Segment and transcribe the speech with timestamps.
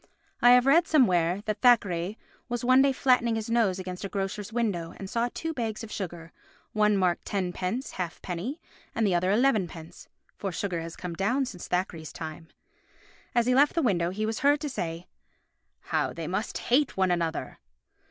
[0.41, 2.17] I have read somewhere that Thackeray
[2.49, 5.91] was one day flattening his nose against a grocer's window and saw two bags of
[5.91, 6.31] sugar,
[6.73, 8.59] one marked tenpence halfpenny
[8.95, 10.07] and the other elevenpence
[10.39, 12.47] (for sugar has come down since Thackeray's time).
[13.35, 15.05] As he left the window he was heard to say,
[15.81, 17.59] "How they must hate one another!"